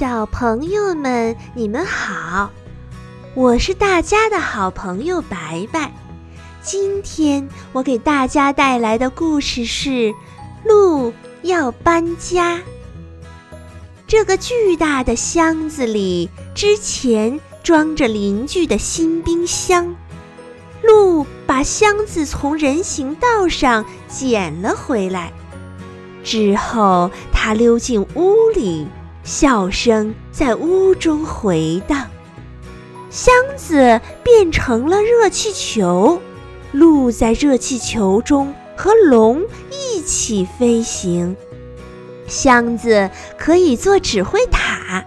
[0.00, 2.50] 小朋友们，你们好，
[3.34, 5.92] 我是大家的好朋友白白。
[6.62, 9.90] 今天我给大家带来的故事是
[10.64, 12.56] 《鹿要搬家》。
[14.06, 19.94] 这个巨大的箱子里之前装着邻居的新冰箱，
[20.82, 25.30] 鹿把箱子从人行道上捡了回来。
[26.24, 28.86] 之后，他溜进屋里，
[29.22, 32.06] 笑声在屋中回荡。
[33.10, 36.20] 箱子变成了热气球，
[36.72, 41.36] 鹿在热气球中和龙一起飞行。
[42.28, 45.04] 箱子可以做指挥塔，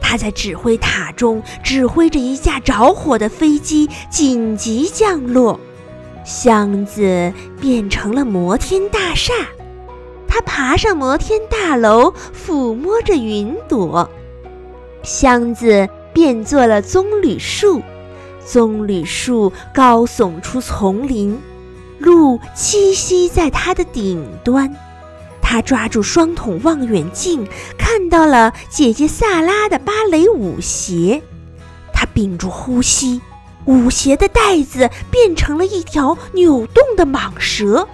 [0.00, 5.60] 它在指挥塔中指挥着一架着火的飞机紧急降落。
[6.24, 9.32] 箱子变成了摩天大厦。
[10.36, 14.10] 他爬上摩天大楼，抚摸着云朵。
[15.02, 17.80] 箱子变作了棕榈树，
[18.44, 21.40] 棕榈树高耸出丛林，
[21.98, 24.76] 鹿栖息在它的顶端。
[25.40, 27.48] 他抓住双筒望远镜，
[27.78, 31.22] 看到了姐姐萨拉的芭蕾舞鞋。
[31.94, 33.22] 他屏住呼吸，
[33.64, 37.88] 舞鞋的带子变成了一条扭动的蟒蛇。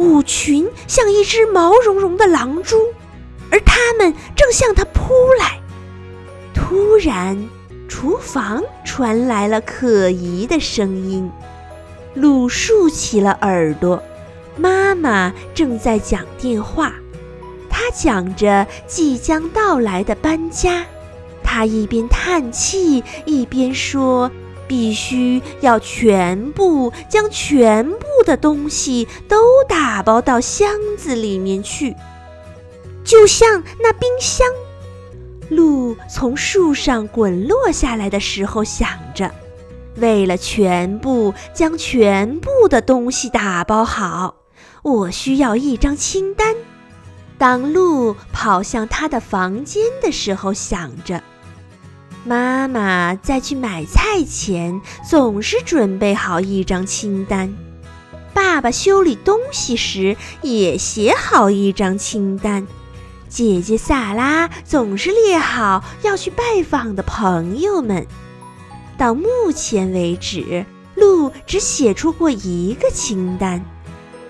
[0.00, 2.78] 舞裙像一只毛茸茸的狼蛛，
[3.50, 5.60] 而它们正向它扑来。
[6.54, 7.36] 突然，
[7.86, 11.30] 厨房传来了可疑的声音。
[12.14, 14.02] 鲁竖起了耳朵，
[14.56, 16.94] 妈妈正在讲电话。
[17.68, 20.86] 她讲着即将到来的搬家。
[21.44, 24.30] 她一边叹气，一边说。
[24.70, 31.96] 必须要全部将全部的东西都打包到箱子里面去，
[33.02, 34.46] 就像那冰箱。
[35.48, 39.28] 鹿从树上滚落下来的时候，想着，
[39.96, 44.36] 为了全部将全部的东西打包好，
[44.84, 46.54] 我需要一张清单。
[47.36, 51.20] 当鹿跑向他的房间的时候，想着。
[52.24, 57.54] 妈妈在去买菜前总是准备好一张清单，
[58.34, 62.66] 爸爸修理东西时也写好一张清单，
[63.28, 68.06] 姐姐萨拉总是列好要去拜访的朋友们。
[68.98, 73.64] 到目前为止，鹿只写出过一个清单，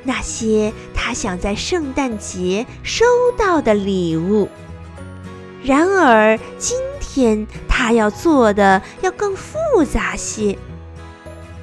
[0.04, 3.04] 那些他想在圣诞节收
[3.36, 4.48] 到的礼物。
[5.64, 7.46] 然而今天
[7.80, 9.56] 他要做的要更复
[9.90, 10.58] 杂些。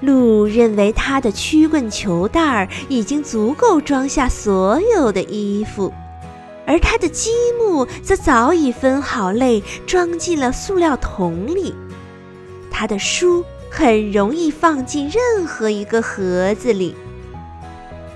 [0.01, 5.93] 鹿认为他的曲棍球袋儿已经足够装下所有的衣服，
[6.65, 7.29] 而他的积
[7.59, 11.75] 木则早已分好类，装进了塑料桶里。
[12.71, 16.95] 他的书很容易放进任何一个盒子里。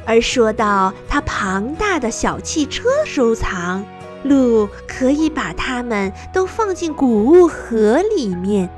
[0.08, 3.86] 而说到他庞大的小汽车收藏。
[4.24, 8.70] 鹿可以把它们都放进谷物盒里面。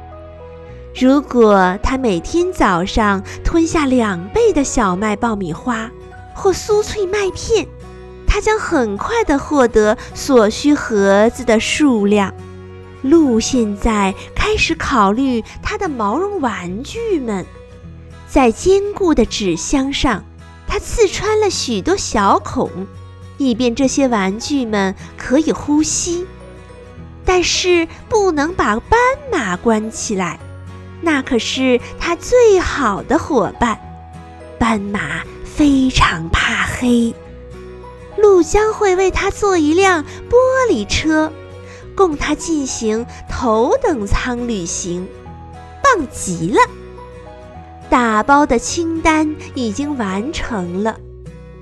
[0.99, 5.89] 如果它每天早上吞下两倍的小麦爆米花
[6.35, 7.67] 或酥脆麦片，
[8.27, 12.33] 它将很快地获得所需盒子的数量。
[13.01, 17.45] 鹿现在开始考虑它的毛绒玩具们，
[18.27, 20.23] 在坚固的纸箱上，
[20.67, 22.69] 它刺穿了许多小孔。
[23.37, 26.25] 以便这些玩具们可以呼吸，
[27.25, 28.99] 但是不能把斑
[29.31, 30.39] 马关起来，
[31.01, 33.79] 那可是它最好的伙伴。
[34.59, 37.13] 斑马非常怕黑，
[38.17, 40.35] 鹿将会为它做一辆玻
[40.69, 41.31] 璃车，
[41.95, 45.07] 供它进行头等舱旅行，
[45.83, 46.59] 棒极了！
[47.89, 50.97] 打包的清单已经完成了。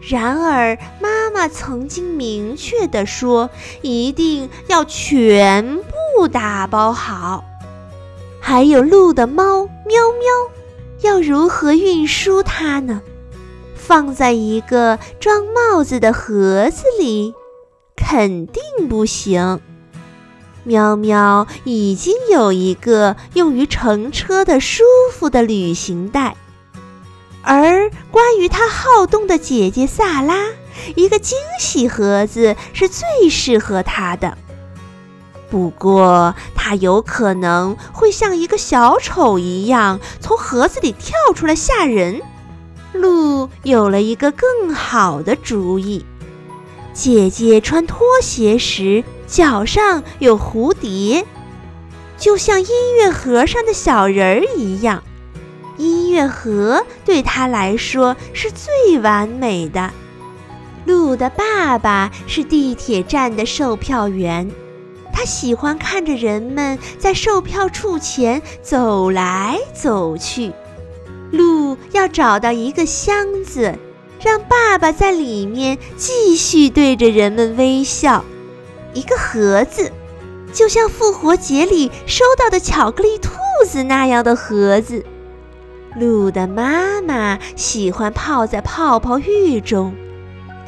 [0.07, 1.09] 然而，妈
[1.41, 3.49] 妈曾经明确地说，
[3.81, 5.79] 一定要全
[6.15, 7.43] 部打包好。
[8.39, 13.01] 还有鹿的猫喵喵，要如何运输它呢？
[13.73, 17.33] 放在一个装帽子的盒子里，
[17.95, 19.59] 肯定不行。
[20.63, 26.35] 喵喵已经有一个用于乘车的舒服的旅行袋。
[27.41, 30.45] 而关于他好动的姐姐萨拉，
[30.95, 34.37] 一个惊喜盒子是最适合他的。
[35.49, 42.21] 不过，他有可能会像一个小丑一样从盒子里跳出来吓人。
[42.93, 46.05] 鹿有了一个更好的主意，
[46.93, 51.25] 姐姐穿拖鞋时脚上有蝴蝶，
[52.17, 52.67] 就像音
[52.97, 55.03] 乐盒上的小人儿一样。
[55.77, 59.91] 音乐盒对他来说是最完美的。
[60.85, 64.49] 鹿的爸爸是地铁站的售票员，
[65.13, 70.51] 他喜欢看着人们在售票处前走来走去。
[71.31, 73.77] 鹿要找到一个箱子。
[74.23, 78.23] 让爸爸在里面继续对着人们微笑。
[78.93, 79.91] 一个盒子，
[80.53, 83.31] 就像复活节里收到的巧克力兔
[83.67, 85.03] 子那样的盒子。
[85.99, 89.95] 鹿的妈妈喜欢泡在泡泡浴中，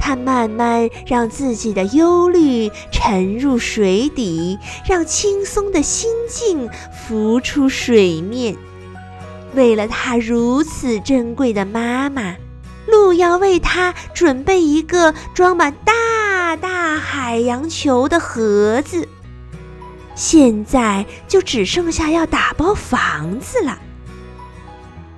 [0.06, 8.58] 它慢慢让自己的忧虑沉入水底，让轻松的心境浮出水面。
[9.56, 12.36] 为了他如此珍贵的妈妈。
[12.86, 19.08] 鹿要为他准备一个装满大大海洋球的盒子。
[20.16, 23.80] 现在就只剩下要打包房子了。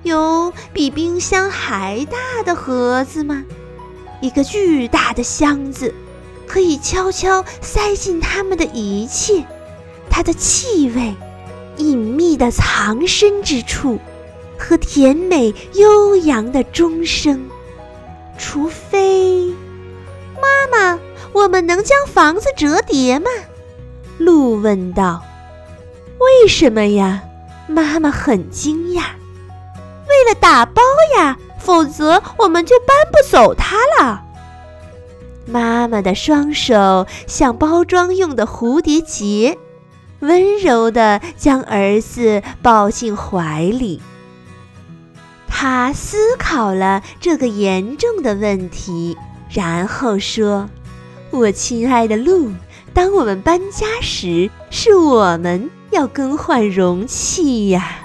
[0.04, 3.44] 有比冰箱还大的盒子吗？
[4.20, 5.94] 一个巨大的箱子，
[6.46, 9.44] 可以悄悄塞进他们的一切。
[10.08, 11.14] 它的气味，
[11.76, 13.98] 隐秘的藏身之处，
[14.58, 17.48] 和甜美悠扬的钟声。
[18.38, 19.54] 除非，
[20.40, 20.98] 妈妈，
[21.32, 23.26] 我们能将房子折叠吗？
[24.18, 25.22] 鹿问道。
[26.18, 27.22] 为什么呀？
[27.68, 29.02] 妈妈很惊讶。
[30.08, 30.80] 为了打包
[31.16, 31.36] 呀，
[31.66, 34.22] 否则我们就搬不走它了。
[35.46, 39.58] 妈妈的双手像包装用的蝴蝶结，
[40.20, 44.00] 温柔地将儿子抱进怀里。
[45.48, 49.16] 他思考了这个严重的问题，
[49.50, 50.68] 然后说
[51.32, 52.52] ：“我亲爱的鹿，
[52.94, 58.00] 当我们搬家时，是我们要更换容器呀。”